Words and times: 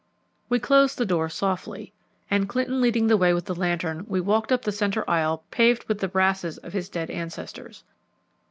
We 0.49 0.57
closed 0.59 0.97
the 0.97 1.05
door 1.05 1.29
softly 1.29 1.93
and, 2.27 2.49
Clinton 2.49 2.81
leading 2.81 3.05
the 3.05 3.17
way 3.17 3.35
with 3.35 3.45
the 3.45 3.53
lantern, 3.53 4.03
we 4.09 4.19
walked 4.19 4.51
up 4.51 4.63
the 4.63 4.71
centre 4.71 5.07
aisle 5.07 5.43
paved 5.51 5.83
with 5.87 5.99
the 5.99 6.07
brasses 6.07 6.57
of 6.57 6.73
his 6.73 6.89
dead 6.89 7.11
ancestors. 7.11 7.83